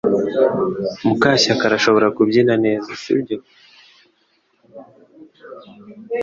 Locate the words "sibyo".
3.01-3.37